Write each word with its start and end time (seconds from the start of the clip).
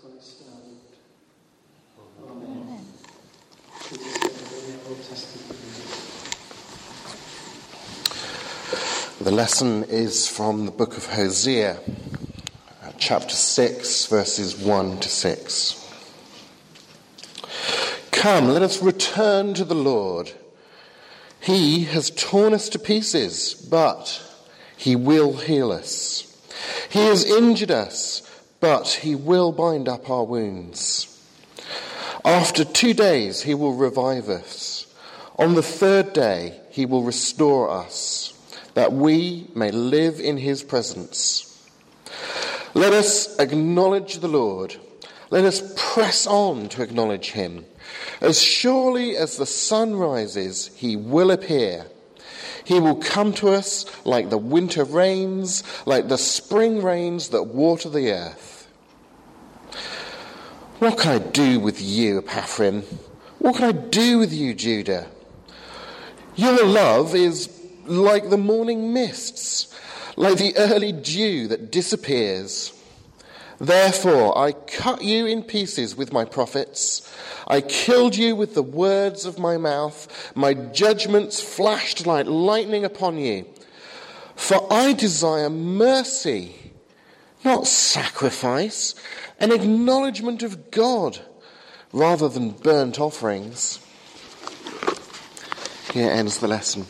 Christ 0.00 0.42
our 0.46 0.60
Lord. 2.26 2.42
Amen. 2.42 2.84
The 9.20 9.30
lesson 9.30 9.84
is 9.84 10.26
from 10.26 10.64
the 10.64 10.72
book 10.72 10.96
of 10.96 11.04
Hosea, 11.06 11.80
uh, 12.82 12.92
chapter 12.96 13.34
6, 13.34 14.06
verses 14.06 14.56
1 14.56 15.00
to 15.00 15.08
6. 15.10 15.76
Come, 18.10 18.48
let 18.48 18.62
us 18.62 18.82
return 18.82 19.52
to 19.52 19.64
the 19.66 19.74
Lord. 19.74 20.32
He 21.40 21.84
has 21.84 22.10
torn 22.10 22.54
us 22.54 22.70
to 22.70 22.78
pieces, 22.78 23.52
but 23.52 24.22
he 24.78 24.96
will 24.96 25.34
heal 25.34 25.70
us. 25.70 26.26
He 26.88 27.00
has 27.00 27.24
injured 27.24 27.70
us, 27.70 28.22
but 28.60 28.88
he 28.88 29.14
will 29.14 29.52
bind 29.52 29.88
up 29.88 30.08
our 30.08 30.24
wounds. 30.24 31.06
After 32.24 32.64
two 32.64 32.94
days, 32.94 33.42
he 33.42 33.54
will 33.54 33.74
revive 33.74 34.28
us. 34.28 34.86
On 35.38 35.54
the 35.54 35.62
third 35.62 36.12
day, 36.12 36.60
he 36.70 36.84
will 36.84 37.02
restore 37.02 37.70
us 37.70 38.34
that 38.74 38.92
we 38.92 39.48
may 39.54 39.70
live 39.70 40.20
in 40.20 40.36
his 40.36 40.62
presence. 40.62 41.46
Let 42.74 42.92
us 42.92 43.38
acknowledge 43.38 44.18
the 44.18 44.28
Lord. 44.28 44.76
Let 45.30 45.44
us 45.44 45.74
press 45.76 46.26
on 46.26 46.68
to 46.70 46.82
acknowledge 46.82 47.30
him. 47.30 47.64
As 48.20 48.40
surely 48.40 49.16
as 49.16 49.36
the 49.36 49.46
sun 49.46 49.96
rises, 49.96 50.70
he 50.76 50.96
will 50.96 51.30
appear. 51.30 51.86
He 52.64 52.80
will 52.80 52.96
come 52.96 53.32
to 53.34 53.48
us 53.48 53.86
like 54.04 54.30
the 54.30 54.38
winter 54.38 54.84
rains, 54.84 55.62
like 55.86 56.08
the 56.08 56.18
spring 56.18 56.82
rains 56.82 57.30
that 57.30 57.44
water 57.44 57.88
the 57.88 58.12
earth. 58.12 58.68
What 60.78 60.98
can 60.98 61.12
I 61.12 61.18
do 61.18 61.60
with 61.60 61.80
you, 61.82 62.20
Ephraim? 62.20 62.82
What 63.38 63.56
can 63.56 63.64
I 63.64 63.72
do 63.72 64.18
with 64.18 64.32
you, 64.32 64.54
Judah? 64.54 65.08
Your 66.36 66.64
love 66.64 67.14
is 67.14 67.50
like 67.84 68.30
the 68.30 68.38
morning 68.38 68.92
mists, 68.92 69.74
like 70.16 70.38
the 70.38 70.56
early 70.56 70.92
dew 70.92 71.48
that 71.48 71.70
disappears. 71.70 72.72
Therefore, 73.60 74.36
I 74.38 74.52
cut 74.52 75.02
you 75.02 75.26
in 75.26 75.42
pieces 75.42 75.94
with 75.94 76.14
my 76.14 76.24
prophets. 76.24 77.06
I 77.46 77.60
killed 77.60 78.16
you 78.16 78.34
with 78.34 78.54
the 78.54 78.62
words 78.62 79.26
of 79.26 79.38
my 79.38 79.58
mouth. 79.58 80.32
My 80.34 80.54
judgments 80.54 81.40
flashed 81.42 82.06
like 82.06 82.26
lightning 82.26 82.86
upon 82.86 83.18
you. 83.18 83.44
For 84.34 84.66
I 84.72 84.94
desire 84.94 85.50
mercy, 85.50 86.72
not 87.44 87.66
sacrifice, 87.66 88.94
an 89.38 89.52
acknowledgement 89.52 90.42
of 90.42 90.70
God 90.70 91.18
rather 91.92 92.30
than 92.30 92.52
burnt 92.52 92.98
offerings. 92.98 93.78
Here 95.92 96.10
ends 96.10 96.38
the 96.38 96.48
lesson. 96.48 96.86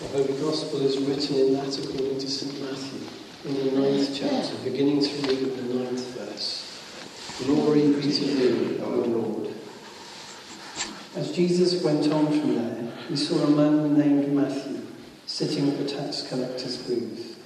The 0.00 0.08
Holy 0.08 0.40
Gospel 0.40 0.80
is 0.80 0.98
written 0.98 1.36
in 1.36 1.54
that 1.54 1.78
according 1.78 2.18
to 2.18 2.28
St. 2.28 2.60
Matthew, 2.60 3.01
in 3.44 3.54
the 3.54 3.80
ninth 3.80 4.10
chapter, 4.14 4.56
beginning 4.64 5.00
to 5.00 5.28
read 5.28 5.56
the 5.56 5.74
ninth 5.74 6.06
verse. 6.16 6.80
Glory 7.44 7.92
be 7.92 8.02
to 8.02 8.24
you, 8.24 8.80
O 8.84 8.88
Lord. 8.88 9.54
As 11.16 11.32
Jesus 11.32 11.82
went 11.82 12.10
on 12.12 12.26
from 12.26 12.54
there, 12.54 12.92
he 13.08 13.16
saw 13.16 13.44
a 13.44 13.50
man 13.50 13.98
named 13.98 14.32
Matthew 14.32 14.82
sitting 15.26 15.70
at 15.70 15.78
the 15.78 15.84
tax 15.84 16.26
collector's 16.28 16.76
booth. 16.78 17.38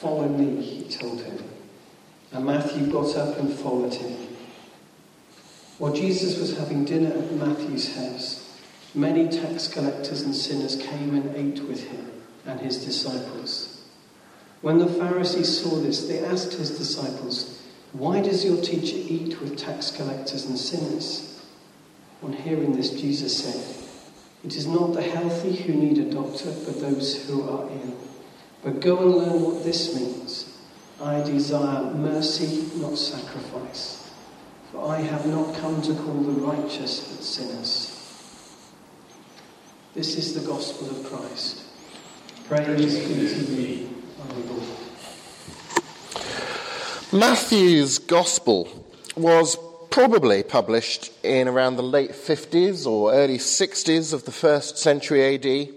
Follow 0.00 0.28
me, 0.28 0.62
he 0.62 0.88
told 0.88 1.20
him. 1.22 1.42
And 2.32 2.46
Matthew 2.46 2.86
got 2.90 3.16
up 3.16 3.38
and 3.38 3.52
followed 3.52 3.94
him. 3.94 4.28
While 5.78 5.92
Jesus 5.92 6.38
was 6.38 6.56
having 6.56 6.84
dinner 6.84 7.10
at 7.10 7.32
Matthew's 7.32 7.96
house, 7.96 8.44
Many 8.96 9.28
tax 9.28 9.66
collectors 9.66 10.22
and 10.22 10.36
sinners 10.36 10.76
came 10.76 11.16
and 11.16 11.34
ate 11.34 11.64
with 11.64 11.88
him 11.88 12.12
and 12.46 12.60
his 12.60 12.84
disciples. 12.84 13.73
When 14.64 14.78
the 14.78 14.86
Pharisees 14.86 15.60
saw 15.60 15.78
this, 15.78 16.08
they 16.08 16.24
asked 16.24 16.54
his 16.54 16.70
disciples, 16.70 17.62
Why 17.92 18.22
does 18.22 18.46
your 18.46 18.56
teacher 18.62 18.96
eat 18.96 19.38
with 19.38 19.58
tax 19.58 19.90
collectors 19.90 20.46
and 20.46 20.58
sinners? 20.58 21.44
On 22.22 22.32
hearing 22.32 22.72
this, 22.74 22.88
Jesus 22.88 23.44
said, 23.44 23.84
It 24.42 24.56
is 24.56 24.66
not 24.66 24.94
the 24.94 25.02
healthy 25.02 25.54
who 25.54 25.74
need 25.74 25.98
a 25.98 26.10
doctor, 26.10 26.50
but 26.64 26.80
those 26.80 27.26
who 27.26 27.42
are 27.42 27.68
ill. 27.70 27.98
But 28.62 28.80
go 28.80 28.96
and 29.00 29.14
learn 29.14 29.42
what 29.42 29.64
this 29.64 29.94
means. 29.94 30.56
I 30.98 31.20
desire 31.20 31.92
mercy, 31.92 32.66
not 32.76 32.96
sacrifice. 32.96 34.10
For 34.72 34.88
I 34.88 35.02
have 35.02 35.26
not 35.26 35.54
come 35.56 35.82
to 35.82 35.94
call 35.94 36.22
the 36.22 36.40
righteous, 36.40 37.00
but 37.00 37.22
sinners. 37.22 37.90
This 39.92 40.16
is 40.16 40.32
the 40.32 40.48
gospel 40.48 40.88
of 40.88 41.04
Christ. 41.04 41.64
Praise 42.48 42.96
be 43.00 43.28
to 43.28 43.44
thee. 43.52 43.93
Matthew's 47.12 47.98
gospel 48.00 48.68
was 49.16 49.56
probably 49.90 50.42
published 50.42 51.12
in 51.22 51.46
around 51.46 51.76
the 51.76 51.82
late 51.84 52.10
50s 52.10 52.84
or 52.84 53.14
early 53.14 53.38
60s 53.38 54.12
of 54.12 54.24
the 54.24 54.32
first 54.32 54.76
century 54.76 55.36
AD, 55.36 55.68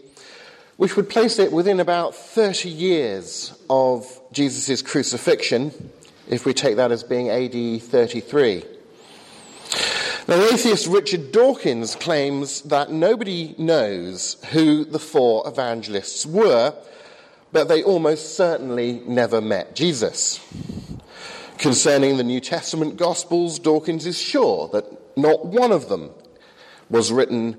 which 0.78 0.96
would 0.96 1.08
place 1.08 1.38
it 1.38 1.52
within 1.52 1.80
about 1.80 2.16
30 2.16 2.70
years 2.70 3.54
of 3.70 4.20
Jesus' 4.32 4.82
crucifixion, 4.82 5.92
if 6.28 6.46
we 6.46 6.54
take 6.56 6.78
that 6.78 6.92
as 6.92 7.04
being 7.04 7.30
AD 7.30 7.84
33. 7.84 8.64
Now, 10.28 10.38
the 10.38 10.54
atheist 10.54 10.88
Richard 10.88 11.32
Dawkins 11.32 11.96
claims 11.96 12.64
that 12.64 12.92
nobody 12.92 13.54
knows 13.60 14.38
who 14.52 14.84
the 14.84 14.98
four 14.98 15.48
evangelists 15.48 16.26
were, 16.26 16.74
but 17.52 17.68
they 17.68 17.84
almost 17.84 18.36
certainly 18.36 19.02
never 19.06 19.42
met 19.42 19.76
Jesus. 19.76 20.40
Concerning 21.58 22.18
the 22.18 22.24
New 22.24 22.40
Testament 22.40 22.98
Gospels, 22.98 23.58
Dawkins 23.58 24.06
is 24.06 24.20
sure 24.22 24.68
that 24.70 24.86
not 25.18 25.46
one 25.46 25.72
of 25.72 25.90
them 25.90 26.12
was 26.90 27.12
written 27.12 27.58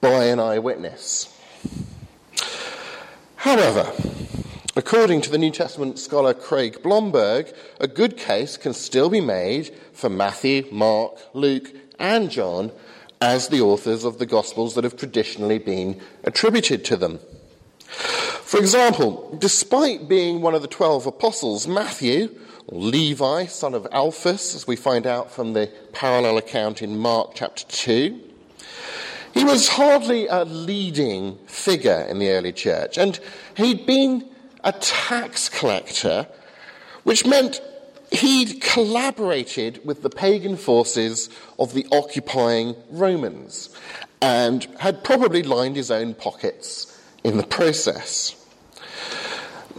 by 0.00 0.24
an 0.24 0.38
eyewitness. 0.38 1.34
However, 3.36 3.90
according 4.76 5.22
to 5.22 5.30
the 5.30 5.38
New 5.38 5.50
Testament 5.50 5.98
scholar 5.98 6.34
Craig 6.34 6.82
Blomberg, 6.82 7.52
a 7.80 7.88
good 7.88 8.16
case 8.16 8.56
can 8.56 8.74
still 8.74 9.08
be 9.08 9.20
made 9.20 9.74
for 9.92 10.10
Matthew, 10.10 10.66
Mark, 10.70 11.16
Luke, 11.32 11.72
and 11.98 12.30
John 12.30 12.70
as 13.20 13.48
the 13.48 13.60
authors 13.60 14.04
of 14.04 14.18
the 14.18 14.26
Gospels 14.26 14.74
that 14.74 14.84
have 14.84 14.96
traditionally 14.96 15.58
been 15.58 16.00
attributed 16.24 16.84
to 16.84 16.96
them. 16.96 17.18
For 18.48 18.56
example, 18.56 19.36
despite 19.38 20.08
being 20.08 20.40
one 20.40 20.54
of 20.54 20.62
the 20.62 20.68
twelve 20.68 21.06
apostles, 21.06 21.68
Matthew, 21.68 22.34
or 22.66 22.80
Levi, 22.80 23.44
son 23.44 23.74
of 23.74 23.86
Alphaeus, 23.92 24.54
as 24.54 24.66
we 24.66 24.74
find 24.74 25.06
out 25.06 25.30
from 25.30 25.52
the 25.52 25.70
parallel 25.92 26.38
account 26.38 26.80
in 26.80 26.96
Mark 26.96 27.32
chapter 27.34 27.66
2, 27.66 28.18
he 29.34 29.44
was 29.44 29.68
hardly 29.68 30.28
a 30.28 30.46
leading 30.46 31.36
figure 31.44 32.06
in 32.08 32.20
the 32.20 32.30
early 32.30 32.54
church, 32.54 32.96
and 32.96 33.20
he'd 33.54 33.84
been 33.84 34.26
a 34.64 34.72
tax 34.72 35.50
collector, 35.50 36.26
which 37.04 37.26
meant 37.26 37.60
he'd 38.10 38.62
collaborated 38.62 39.84
with 39.84 40.00
the 40.00 40.08
pagan 40.08 40.56
forces 40.56 41.28
of 41.58 41.74
the 41.74 41.86
occupying 41.92 42.74
Romans 42.88 43.68
and 44.22 44.64
had 44.78 45.04
probably 45.04 45.42
lined 45.42 45.76
his 45.76 45.90
own 45.90 46.14
pockets 46.14 46.98
in 47.22 47.36
the 47.36 47.42
process. 47.46 48.36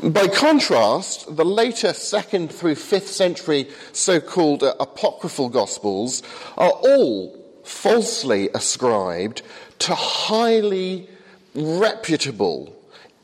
By 0.04 0.30
contrast, 0.30 1.36
the 1.36 1.44
later 1.44 1.92
second 1.92 2.54
through 2.54 2.76
fifth 2.76 3.10
century 3.10 3.68
so 3.92 4.22
called 4.22 4.64
uh, 4.64 4.74
apocryphal 4.80 5.50
gospels 5.50 6.24
are 6.58 6.72
all 6.72 7.38
falsely 7.66 8.50
ascribed 8.54 9.42
to 9.80 9.94
highly 9.94 11.10
reputable, 11.54 12.74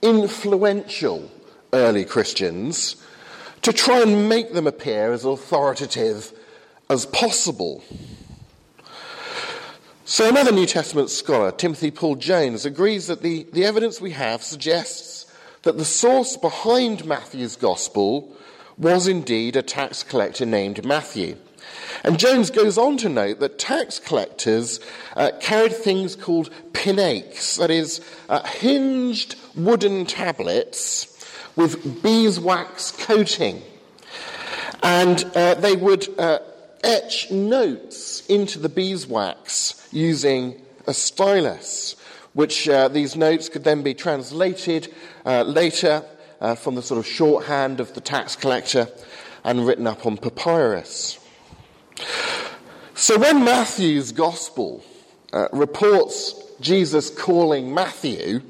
influential 0.02 1.32
early 1.72 2.04
Christians 2.04 2.98
to 3.62 3.72
try 3.72 4.02
and 4.02 4.28
make 4.28 4.52
them 4.52 4.68
appear 4.68 5.14
as 5.14 5.24
authoritative 5.24 6.34
as 6.90 7.06
possible. 7.06 7.86
So, 10.04 10.28
another 10.28 10.52
New 10.52 10.68
Testament 10.68 11.10
scholar, 11.10 11.54
Timothy 11.54 11.90
Paul 11.90 12.18
Jones, 12.18 12.66
agrees 12.66 13.08
that 13.08 13.22
the, 13.22 13.48
the 13.54 13.64
evidence 13.64 14.02
we 14.02 14.12
have 14.12 14.44
suggests 14.44 15.15
that 15.66 15.78
the 15.78 15.86
source 15.86 16.38
behind 16.38 17.06
Matthew's 17.06 17.56
gospel 17.56 18.32
was 18.78 19.08
indeed 19.08 19.56
a 19.56 19.62
tax 19.62 20.04
collector 20.04 20.46
named 20.46 20.86
Matthew. 20.86 21.38
And 22.04 22.20
Jones 22.20 22.52
goes 22.52 22.78
on 22.78 22.98
to 22.98 23.10
note 23.10 23.40
that 23.40 23.58
tax 23.58 23.98
collectors 24.00 24.80
uh, 25.16 25.32
carried 25.42 25.74
things 25.74 26.16
called 26.16 26.52
pinakes, 26.74 27.58
that 27.58 27.72
is, 27.72 28.00
uh, 28.30 28.44
hinged 28.44 29.36
wooden 29.56 30.06
tablets 30.06 31.12
with 31.56 32.04
beeswax 32.04 32.92
coating. 32.92 33.64
And 34.84 35.24
uh, 35.36 35.56
they 35.56 35.76
would 35.76 36.08
uh, 36.20 36.40
etch 36.84 37.32
notes 37.32 38.24
into 38.28 38.60
the 38.60 38.70
beeswax 38.70 39.88
using 39.92 40.62
a 40.86 40.94
stylus, 40.94 41.96
which 42.36 42.68
uh, 42.68 42.90
these 42.90 43.16
notes 43.16 43.50
could 43.50 43.64
then 43.64 43.82
be 43.82 43.94
translated 43.94 44.94
uh, 45.26 45.42
later 45.42 46.04
uh, 46.42 46.54
from 46.54 46.76
the 46.76 46.82
sort 46.82 47.00
of 47.00 47.08
shorthand 47.08 47.80
of 47.80 47.94
the 47.94 48.02
tax 48.02 48.36
collector 48.36 48.88
and 49.44 49.66
written 49.66 49.88
up 49.88 50.06
on 50.06 50.18
papyrus. 50.18 51.18
So 52.94 53.18
when 53.18 53.46
Matthew's 53.46 54.12
gospel 54.12 54.84
uh, 55.32 55.48
reports 55.54 56.36
Jesus 56.60 57.10
calling 57.10 57.74
Matthew, 57.74 58.42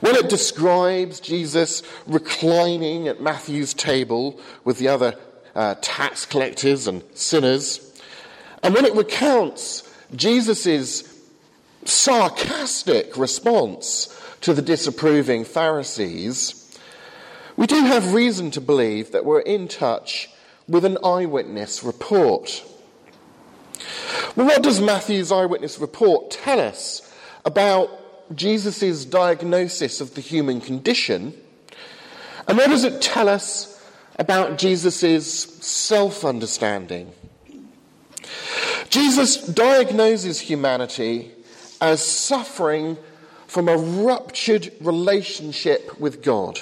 when 0.00 0.14
it 0.14 0.28
describes 0.28 1.20
Jesus 1.20 1.82
reclining 2.06 3.08
at 3.08 3.22
Matthew's 3.22 3.72
table 3.72 4.38
with 4.64 4.78
the 4.78 4.88
other 4.88 5.16
uh, 5.54 5.74
tax 5.80 6.26
collectors 6.26 6.86
and 6.86 7.02
sinners, 7.14 7.98
and 8.62 8.74
when 8.74 8.84
it 8.84 8.94
recounts 8.94 9.90
Jesus' 10.14 11.09
sarcastic 11.84 13.16
response 13.16 14.16
to 14.42 14.52
the 14.52 14.62
disapproving 14.62 15.44
Pharisees, 15.44 16.78
we 17.56 17.66
do 17.66 17.84
have 17.84 18.14
reason 18.14 18.50
to 18.52 18.60
believe 18.60 19.12
that 19.12 19.24
we're 19.24 19.40
in 19.40 19.68
touch 19.68 20.30
with 20.68 20.84
an 20.84 20.98
eyewitness 21.04 21.82
report. 21.82 22.64
Well, 24.36 24.46
what 24.46 24.62
does 24.62 24.80
Matthew's 24.80 25.32
eyewitness 25.32 25.78
report 25.78 26.30
tell 26.30 26.60
us 26.60 27.14
about 27.44 27.90
Jesus' 28.34 29.04
diagnosis 29.04 30.00
of 30.00 30.14
the 30.14 30.20
human 30.20 30.60
condition? 30.60 31.34
And 32.46 32.56
what 32.56 32.68
does 32.68 32.84
it 32.84 33.02
tell 33.02 33.28
us 33.28 33.82
about 34.18 34.58
Jesus' 34.58 35.44
self 35.64 36.24
understanding? 36.24 37.12
Jesus 38.88 39.36
diagnoses 39.46 40.40
humanity 40.40 41.32
as 41.80 42.04
suffering 42.04 42.96
from 43.46 43.68
a 43.68 43.76
ruptured 43.76 44.72
relationship 44.80 45.98
with 45.98 46.22
God. 46.22 46.60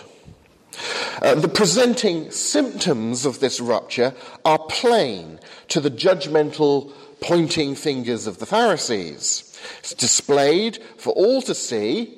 Uh, 1.20 1.35
the 1.35 1.49
presenting 1.49 2.31
symptoms 2.31 3.26
of 3.26 3.41
this 3.41 3.61
rupture 3.61 4.15
are 4.44 4.59
plain 4.59 5.41
to 5.69 5.81
the 5.81 5.91
judgmental 5.91 6.93
pointing 7.20 7.75
fingers 7.75 8.26
of 8.26 8.38
the 8.38 8.47
Pharisees. 8.47 9.59
It's 9.81 9.94
displayed 9.94 10.79
for 10.97 11.12
all 11.15 11.43
to 11.43 11.55
see 11.55 12.17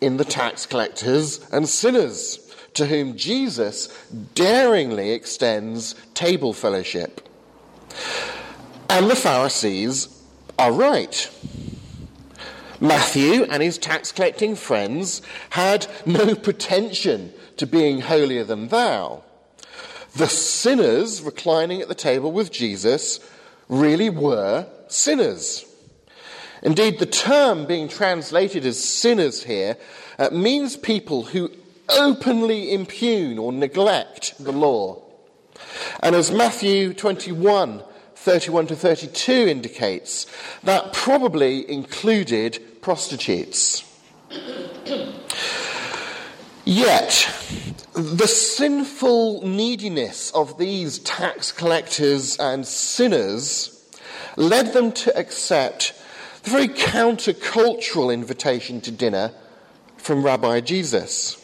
in 0.00 0.16
the 0.16 0.24
tax 0.24 0.66
collectors 0.66 1.46
and 1.52 1.68
sinners, 1.68 2.38
to 2.74 2.86
whom 2.86 3.16
Jesus 3.16 3.88
daringly 4.34 5.12
extends 5.12 5.94
table 6.14 6.52
fellowship. 6.52 7.26
And 8.90 9.08
the 9.08 9.16
Pharisees 9.16 10.08
are 10.58 10.72
right. 10.72 11.30
Matthew 12.82 13.44
and 13.44 13.62
his 13.62 13.78
tax 13.78 14.10
collecting 14.10 14.56
friends 14.56 15.22
had 15.50 15.86
no 16.04 16.34
pretension 16.34 17.32
to 17.56 17.64
being 17.64 18.00
holier 18.00 18.42
than 18.42 18.68
thou. 18.68 19.22
The 20.16 20.26
sinners 20.26 21.22
reclining 21.22 21.80
at 21.80 21.86
the 21.86 21.94
table 21.94 22.32
with 22.32 22.50
Jesus 22.50 23.20
really 23.68 24.10
were 24.10 24.66
sinners. 24.88 25.64
Indeed, 26.64 26.98
the 26.98 27.06
term 27.06 27.66
being 27.66 27.86
translated 27.86 28.66
as 28.66 28.82
sinners 28.82 29.44
here 29.44 29.76
uh, 30.18 30.30
means 30.32 30.76
people 30.76 31.22
who 31.22 31.52
openly 31.88 32.72
impugn 32.72 33.38
or 33.38 33.52
neglect 33.52 34.34
the 34.42 34.50
law. 34.50 35.00
And 36.00 36.16
as 36.16 36.32
Matthew 36.32 36.94
21, 36.94 37.84
31 38.16 38.66
to 38.66 38.74
32 38.74 39.32
indicates, 39.32 40.26
that 40.64 40.92
probably 40.92 41.70
included 41.70 42.58
prostitutes. 42.82 43.88
Yet, 46.64 47.28
the 47.94 48.26
sinful 48.26 49.46
neediness 49.46 50.30
of 50.32 50.58
these 50.58 50.98
tax 51.00 51.50
collectors 51.50 52.36
and 52.38 52.66
sinners 52.66 53.90
led 54.36 54.72
them 54.72 54.92
to 54.92 55.16
accept 55.16 55.94
the 56.44 56.50
very 56.50 56.68
countercultural 56.68 58.12
invitation 58.12 58.80
to 58.82 58.90
dinner 58.90 59.32
from 59.96 60.24
Rabbi 60.24 60.60
Jesus. 60.60 61.38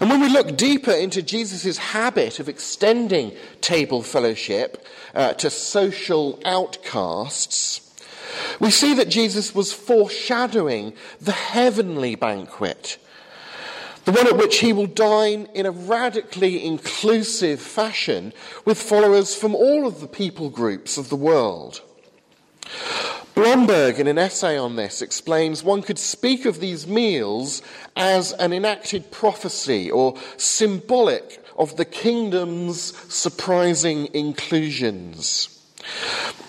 And 0.00 0.10
when 0.10 0.20
we 0.20 0.28
look 0.28 0.56
deeper 0.56 0.90
into 0.90 1.22
Jesus' 1.22 1.78
habit 1.78 2.40
of 2.40 2.48
extending 2.48 3.32
table 3.60 4.02
fellowship 4.02 4.86
uh, 5.14 5.34
to 5.34 5.50
social 5.50 6.40
outcasts, 6.44 7.81
we 8.60 8.70
see 8.70 8.94
that 8.94 9.08
Jesus 9.08 9.54
was 9.54 9.72
foreshadowing 9.72 10.94
the 11.20 11.32
heavenly 11.32 12.14
banquet 12.14 12.98
the 14.04 14.12
one 14.12 14.26
at 14.26 14.36
which 14.36 14.58
he 14.58 14.72
will 14.72 14.86
dine 14.86 15.48
in 15.54 15.66
a 15.66 15.70
radically 15.70 16.64
inclusive 16.64 17.60
fashion 17.60 18.32
with 18.64 18.80
followers 18.80 19.34
from 19.34 19.54
all 19.54 19.86
of 19.86 20.00
the 20.00 20.08
people 20.08 20.50
groups 20.50 20.98
of 20.98 21.08
the 21.08 21.16
world. 21.16 21.80
Blomberg, 23.34 23.98
in 23.98 24.08
an 24.08 24.18
essay 24.18 24.58
on 24.58 24.76
this, 24.76 25.00
explains 25.00 25.62
one 25.62 25.82
could 25.82 25.98
speak 25.98 26.44
of 26.44 26.60
these 26.60 26.86
meals 26.86 27.62
as 27.96 28.32
an 28.32 28.52
enacted 28.52 29.10
prophecy 29.10 29.90
or 29.90 30.16
symbolic 30.36 31.42
of 31.56 31.76
the 31.76 31.84
kingdom's 31.84 32.96
surprising 33.12 34.08
inclusions. 34.12 35.61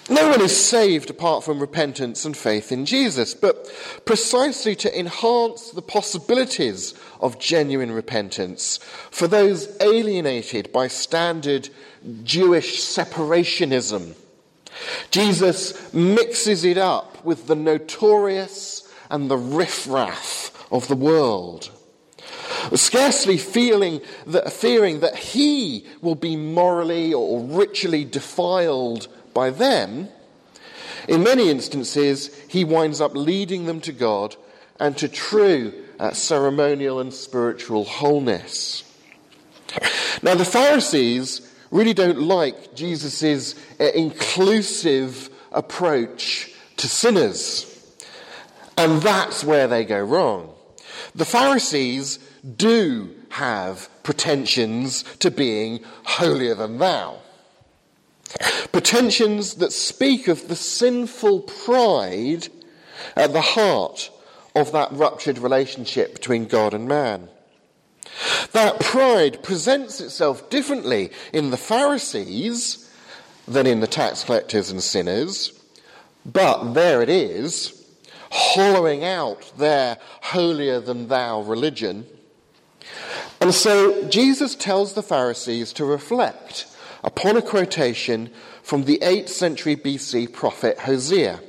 No 0.09 0.29
one 0.29 0.41
is 0.41 0.65
saved 0.65 1.09
apart 1.09 1.43
from 1.43 1.59
repentance 1.59 2.25
and 2.25 2.35
faith 2.35 2.71
in 2.71 2.85
Jesus, 2.85 3.33
but 3.33 3.71
precisely 4.05 4.75
to 4.75 4.99
enhance 4.99 5.71
the 5.71 5.81
possibilities 5.81 6.93
of 7.21 7.39
genuine 7.39 7.91
repentance 7.91 8.79
for 9.11 9.27
those 9.27 9.75
alienated 9.79 10.71
by 10.73 10.87
standard 10.87 11.69
Jewish 12.23 12.81
separationism. 12.81 14.15
Jesus 15.09 15.93
mixes 15.93 16.65
it 16.65 16.77
up 16.77 17.23
with 17.23 17.47
the 17.47 17.55
notorious 17.55 18.91
and 19.09 19.29
the 19.31 19.37
riffraff 19.37 20.67
of 20.71 20.87
the 20.87 20.95
world. 20.95 21.71
Scarcely 22.73 23.37
feeling 23.37 24.01
that, 24.25 24.51
fearing 24.51 25.01
that 25.01 25.15
he 25.15 25.85
will 26.01 26.15
be 26.15 26.35
morally 26.35 27.13
or 27.13 27.41
ritually 27.41 28.05
defiled 28.05 29.07
by 29.33 29.49
them, 29.49 30.09
in 31.07 31.23
many 31.23 31.49
instances, 31.49 32.33
he 32.47 32.63
winds 32.63 33.01
up 33.01 33.15
leading 33.15 33.65
them 33.65 33.81
to 33.81 33.91
God 33.91 34.35
and 34.79 34.97
to 34.97 35.07
true 35.07 35.73
uh, 35.99 36.11
ceremonial 36.11 36.99
and 36.99 37.13
spiritual 37.13 37.83
wholeness. 37.83 38.83
Now, 40.21 40.35
the 40.35 40.45
Pharisees 40.45 41.53
really 41.71 41.93
don't 41.93 42.21
like 42.21 42.75
Jesus' 42.75 43.55
uh, 43.79 43.85
inclusive 43.95 45.29
approach 45.51 46.53
to 46.77 46.87
sinners. 46.87 47.69
And 48.77 49.01
that's 49.01 49.43
where 49.43 49.67
they 49.67 49.85
go 49.85 49.99
wrong. 49.99 50.53
The 51.15 51.25
Pharisees 51.25 52.19
do 52.55 53.13
have 53.29 53.89
pretensions 54.03 55.03
to 55.19 55.31
being 55.31 55.79
holier 56.03 56.55
than 56.55 56.77
thou. 56.77 57.19
Pretensions 58.71 59.55
that 59.55 59.71
speak 59.71 60.27
of 60.27 60.47
the 60.47 60.55
sinful 60.55 61.41
pride 61.41 62.47
at 63.15 63.33
the 63.33 63.41
heart 63.41 64.09
of 64.55 64.71
that 64.71 64.91
ruptured 64.91 65.37
relationship 65.37 66.13
between 66.13 66.45
God 66.45 66.73
and 66.73 66.87
man. 66.87 67.29
That 68.51 68.79
pride 68.79 69.41
presents 69.41 69.99
itself 69.99 70.49
differently 70.49 71.11
in 71.31 71.49
the 71.49 71.57
Pharisees 71.57 72.91
than 73.47 73.65
in 73.65 73.79
the 73.79 73.87
tax 73.87 74.23
collectors 74.23 74.69
and 74.69 74.81
sinners, 74.81 75.59
but 76.25 76.73
there 76.73 77.01
it 77.01 77.09
is, 77.09 77.85
hollowing 78.31 79.03
out 79.03 79.51
their 79.57 79.97
holier 80.21 80.79
than 80.79 81.07
thou 81.07 81.41
religion. 81.41 82.05
And 83.41 83.53
so 83.53 84.07
Jesus 84.07 84.55
tells 84.55 84.93
the 84.93 85.03
Pharisees 85.03 85.73
to 85.73 85.85
reflect 85.85 86.67
upon 87.03 87.37
a 87.37 87.41
quotation 87.41 88.29
from 88.61 88.85
the 88.85 88.99
8th 88.99 89.29
century 89.29 89.75
BC 89.75 90.31
prophet 90.31 90.79
Hosea. 90.79 91.39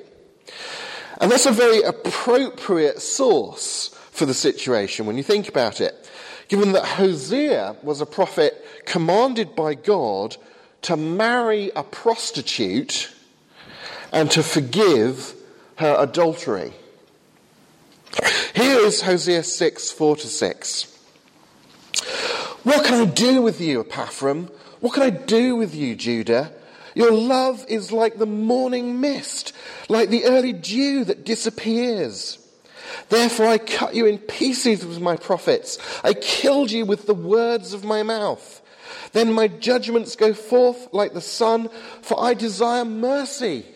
And 1.21 1.31
that's 1.31 1.47
a 1.47 1.53
very 1.53 1.83
appropriate 1.83 3.01
source 3.01 3.89
for 4.11 4.27
the 4.27 4.35
situation 4.35 5.07
when 5.07 5.17
you 5.17 5.23
think 5.23 5.49
about 5.49 5.81
it, 5.81 6.11
given 6.49 6.73
that 6.73 6.85
Hosea 6.85 7.77
was 7.83 8.01
a 8.01 8.07
prophet 8.07 8.65
commanded 8.85 9.55
by 9.55 9.75
God 9.75 10.37
to 10.83 10.97
marry 10.97 11.71
a 11.75 11.83
prostitute 11.83 13.13
and 14.13 14.31
to 14.33 14.43
forgive 14.43 15.35
her 15.77 15.97
adultery. 15.99 16.73
Here 18.55 18.79
is 18.79 19.03
Hosea 19.03 19.43
6 19.43 19.91
4 19.91 20.17
to 20.17 20.27
6. 20.27 20.94
What 22.65 22.85
can 22.85 22.95
I 22.95 23.05
do 23.05 23.43
with 23.43 23.61
you, 23.61 23.85
Ephraim? 23.85 24.49
What 24.81 24.95
can 24.95 25.03
I 25.03 25.11
do 25.11 25.55
with 25.55 25.75
you, 25.75 25.95
Judah? 25.95 26.53
Your 26.95 27.13
love 27.13 27.65
is 27.69 27.93
like 27.93 28.17
the 28.17 28.27
morning 28.27 29.01
mist, 29.01 29.53
like 29.89 30.09
the 30.09 30.25
early 30.25 30.53
dew 30.53 31.05
that 31.05 31.25
disappears. 31.25 32.39
Therefore 33.11 33.47
I 33.47 33.59
cut 33.59 33.95
you 33.95 34.07
in 34.07 34.19
pieces 34.19 34.87
with 34.87 35.01
my 35.01 35.17
prophets. 35.17 35.79
I 36.03 36.15
killed 36.15 36.71
you 36.71 36.87
with 36.87 37.07
the 37.07 37.15
words 37.15 37.75
of 37.75 37.85
my 37.85 38.03
mouth. 38.03 38.63
Then 39.13 39.33
my 39.33 39.49
judgments 39.49 40.17
go 40.17 40.33
forth 40.33 40.89
like 40.93 41.13
the 41.13 41.21
sun, 41.21 41.69
for 42.01 42.19
I 42.19 42.35
desire 42.35 42.85
mercy, 42.85 43.67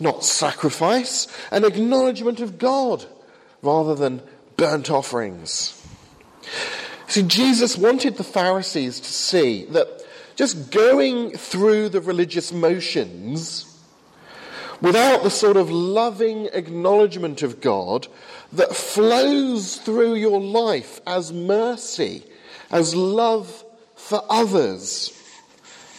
not 0.00 0.24
sacrifice, 0.24 1.28
an 1.50 1.64
acknowledgement 1.64 2.40
of 2.40 2.58
God, 2.58 3.04
rather 3.62 3.94
than 3.94 4.22
burnt 4.56 4.90
offerings. 4.90 5.74
See, 7.08 7.22
Jesus 7.22 7.78
wanted 7.78 8.16
the 8.16 8.24
Pharisees 8.24 9.00
to 9.00 9.10
see 9.10 9.64
that 9.70 10.02
just 10.36 10.70
going 10.70 11.30
through 11.30 11.88
the 11.88 12.02
religious 12.02 12.52
motions 12.52 13.64
without 14.82 15.22
the 15.22 15.30
sort 15.30 15.56
of 15.56 15.70
loving 15.70 16.50
acknowledgement 16.52 17.42
of 17.42 17.62
God 17.62 18.06
that 18.52 18.76
flows 18.76 19.76
through 19.78 20.14
your 20.14 20.38
life 20.38 21.00
as 21.06 21.32
mercy, 21.32 22.24
as 22.70 22.94
love 22.94 23.64
for 23.96 24.22
others, 24.28 25.12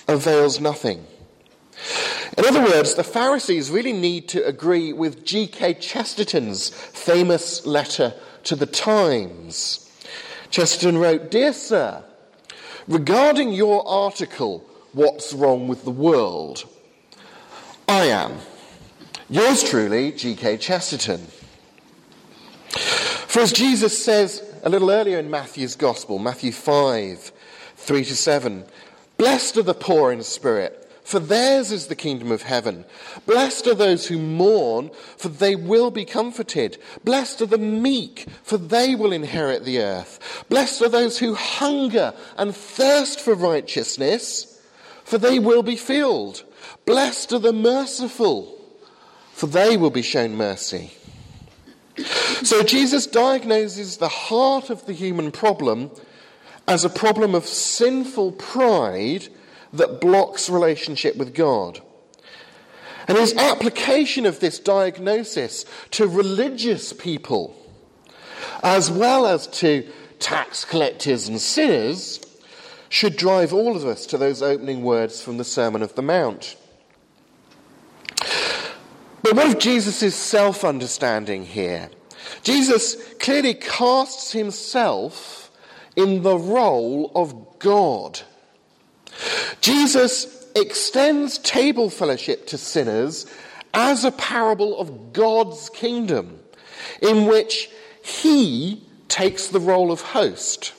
avails 0.07 0.59
nothing. 0.59 1.05
In 2.37 2.45
other 2.45 2.61
words, 2.61 2.93
the 2.93 3.03
Pharisees 3.03 3.71
really 3.71 3.93
need 3.93 4.29
to 4.29 4.45
agree 4.45 4.93
with 4.93 5.25
G.K. 5.25 5.73
Chesterton's 5.75 6.69
famous 6.69 7.65
letter 7.65 8.13
to 8.43 8.55
the 8.55 8.67
Times. 8.67 9.88
Chesterton 10.49 10.97
wrote, 10.97 11.31
Dear 11.31 11.53
Sir, 11.53 12.03
regarding 12.87 13.53
your 13.53 13.87
article, 13.87 14.65
What's 14.93 15.33
Wrong 15.33 15.67
with 15.67 15.83
the 15.83 15.91
World, 15.91 16.65
I 17.87 18.05
am. 18.05 18.37
Yours 19.29 19.63
truly, 19.63 20.11
G.K. 20.11 20.57
Chesterton. 20.57 21.27
For 23.27 23.41
as 23.41 23.53
Jesus 23.53 24.03
says 24.03 24.43
a 24.63 24.69
little 24.69 24.89
earlier 24.89 25.19
in 25.19 25.29
Matthew's 25.29 25.75
Gospel, 25.75 26.17
Matthew 26.17 26.51
5, 26.51 27.31
3 27.75 28.05
to 28.05 28.15
7, 28.15 28.65
Blessed 29.17 29.57
are 29.57 29.63
the 29.63 29.73
poor 29.73 30.11
in 30.11 30.23
spirit, 30.23 30.78
for 31.09 31.19
theirs 31.19 31.71
is 31.71 31.87
the 31.87 31.95
kingdom 31.95 32.31
of 32.31 32.43
heaven. 32.43 32.85
Blessed 33.25 33.65
are 33.65 33.73
those 33.73 34.05
who 34.05 34.19
mourn, 34.19 34.91
for 35.17 35.29
they 35.29 35.55
will 35.55 35.89
be 35.89 36.05
comforted. 36.05 36.77
Blessed 37.03 37.41
are 37.41 37.47
the 37.47 37.57
meek, 37.57 38.27
for 38.43 38.59
they 38.59 38.93
will 38.93 39.11
inherit 39.11 39.65
the 39.65 39.79
earth. 39.79 40.45
Blessed 40.49 40.83
are 40.83 40.89
those 40.89 41.17
who 41.17 41.33
hunger 41.33 42.13
and 42.37 42.55
thirst 42.55 43.19
for 43.19 43.33
righteousness, 43.33 44.61
for 45.03 45.17
they 45.17 45.39
will 45.39 45.63
be 45.63 45.75
filled. 45.75 46.43
Blessed 46.85 47.33
are 47.33 47.39
the 47.39 47.53
merciful, 47.53 48.55
for 49.33 49.47
they 49.47 49.77
will 49.77 49.89
be 49.89 50.03
shown 50.03 50.35
mercy. 50.35 50.91
So 52.43 52.61
Jesus 52.61 53.07
diagnoses 53.07 53.97
the 53.97 54.09
heart 54.09 54.69
of 54.69 54.85
the 54.85 54.93
human 54.93 55.31
problem 55.31 55.89
as 56.67 56.85
a 56.85 56.89
problem 56.89 57.33
of 57.33 57.47
sinful 57.47 58.33
pride 58.33 59.27
that 59.73 60.01
blocks 60.01 60.49
relationship 60.49 61.15
with 61.15 61.33
God. 61.33 61.81
And 63.07 63.17
his 63.17 63.35
application 63.35 64.25
of 64.25 64.39
this 64.39 64.59
diagnosis 64.59 65.65
to 65.91 66.07
religious 66.07 66.93
people, 66.93 67.55
as 68.61 68.91
well 68.91 69.25
as 69.25 69.47
to 69.47 69.89
tax 70.19 70.63
collectors 70.63 71.27
and 71.27 71.41
sinners, 71.41 72.19
should 72.89 73.15
drive 73.15 73.53
all 73.53 73.75
of 73.75 73.85
us 73.85 74.05
to 74.07 74.17
those 74.17 74.41
opening 74.41 74.83
words 74.83 75.21
from 75.21 75.37
the 75.37 75.43
Sermon 75.43 75.81
of 75.81 75.95
the 75.95 76.01
Mount. 76.01 76.55
But 79.21 79.35
what 79.35 79.47
of 79.47 79.59
Jesus' 79.59 80.15
self 80.15 80.63
understanding 80.63 81.45
here? 81.45 81.89
Jesus 82.43 83.13
clearly 83.15 83.53
casts 83.53 84.31
himself 84.31 85.51
in 85.95 86.23
the 86.23 86.37
role 86.37 87.11
of 87.15 87.59
God. 87.59 88.21
Jesus 89.61 90.47
extends 90.55 91.37
table 91.39 91.89
fellowship 91.89 92.47
to 92.47 92.57
sinners 92.57 93.25
as 93.73 94.03
a 94.03 94.11
parable 94.11 94.79
of 94.79 95.13
God's 95.13 95.69
kingdom, 95.69 96.39
in 97.01 97.27
which 97.27 97.69
he 98.03 98.83
takes 99.07 99.47
the 99.47 99.59
role 99.59 99.91
of 99.91 100.01
host. 100.01 100.73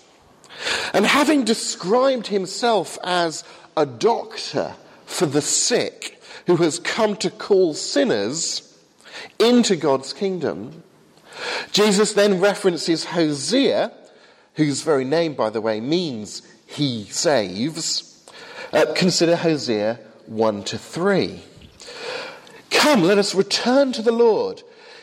And 0.92 1.06
having 1.06 1.44
described 1.44 2.26
himself 2.26 2.98
as 3.04 3.44
a 3.76 3.86
doctor 3.86 4.74
for 5.06 5.26
the 5.26 5.42
sick, 5.42 6.20
who 6.46 6.56
has 6.56 6.78
come 6.80 7.16
to 7.16 7.30
call 7.30 7.74
sinners 7.74 8.76
into 9.38 9.76
God's 9.76 10.12
kingdom, 10.12 10.82
Jesus 11.72 12.12
then 12.12 12.40
references 12.40 13.04
Hosea, 13.04 13.92
whose 14.54 14.82
very 14.82 15.04
name, 15.04 15.34
by 15.34 15.50
the 15.50 15.60
way, 15.60 15.80
means 15.80 16.42
he 16.66 17.04
saves. 17.04 18.09
Uh, 18.72 18.86
consider 18.94 19.36
Hosea 19.36 19.98
1 20.26 20.64
to 20.64 20.78
3. 20.78 21.42
Come, 22.70 23.02
let 23.02 23.18
us 23.18 23.34
return 23.34 23.92
to 23.92 24.02
the 24.02 24.12
Lord. 24.12 24.62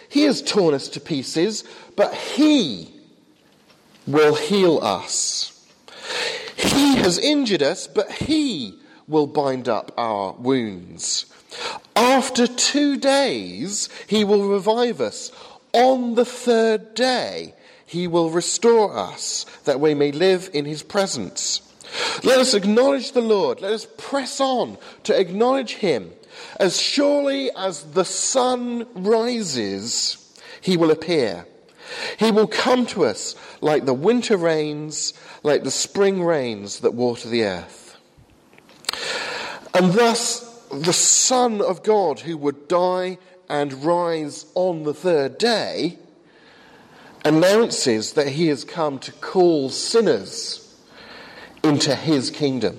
He 0.10 0.24
has 0.24 0.42
torn 0.42 0.74
us 0.74 0.88
to 0.90 1.02
pieces, 1.02 1.66
but 1.98 2.14
he 2.14 2.94
will 4.06 4.36
heal 4.36 4.80
us. 4.82 5.54
He 6.56 6.96
has 6.96 7.18
injured 7.18 7.62
us, 7.62 7.88
but 7.88 8.10
he 8.12 8.80
will 9.08 9.28
bind 9.28 9.68
up 9.68 9.92
our 9.98 10.32
wounds. 10.34 11.26
After 11.96 12.48
two 12.48 12.98
days, 12.98 13.90
he 14.08 14.24
will 14.24 14.48
revive 14.48 15.02
us. 15.02 15.32
On 15.74 16.16
the 16.16 16.26
third 16.26 16.94
day, 16.94 17.54
he 17.86 18.08
will 18.08 18.30
restore 18.30 18.98
us 18.98 19.46
that 19.66 19.80
we 19.80 19.94
may 19.94 20.12
live 20.12 20.50
in 20.54 20.66
his 20.66 20.84
presence. 20.84 21.67
Let 22.24 22.40
us 22.40 22.54
acknowledge 22.54 23.12
the 23.12 23.22
Lord. 23.22 23.62
Let 23.62 23.74
us 23.74 23.88
press 23.98 24.40
on 24.40 24.78
to 25.04 25.18
acknowledge 25.18 25.76
him. 25.76 26.12
As 26.60 26.80
surely 26.80 27.50
as 27.56 27.84
the 27.84 28.06
sun 28.06 28.88
rises, 28.96 30.18
he 30.62 30.78
will 30.78 30.92
appear. 30.92 31.46
He 32.18 32.32
will 32.32 32.48
come 32.48 32.86
to 32.88 33.06
us 33.06 33.36
like 33.62 33.86
the 33.86 33.94
winter 33.94 34.38
rains, 34.38 35.14
like 35.44 35.64
the 35.64 35.72
spring 35.72 36.24
rains 36.24 36.82
that 36.82 36.94
water 36.94 37.30
the 37.30 37.44
earth. 37.44 37.98
And 39.74 39.94
thus, 39.94 40.42
the 40.72 40.94
Son 40.94 41.62
of 41.62 41.84
God 41.84 42.20
who 42.20 42.36
would 42.38 42.68
die 42.68 43.20
and 43.50 43.86
rise 43.86 44.46
on 44.56 44.84
the 44.84 44.94
third 44.94 45.38
day 45.38 45.98
announces 47.24 48.14
that 48.14 48.30
he 48.30 48.48
has 48.48 48.64
come 48.64 49.00
to 49.00 49.12
call 49.14 49.70
sinners 49.70 50.67
into 51.64 51.96
his 51.96 52.30
kingdom. 52.30 52.78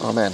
Amen. 0.00 0.32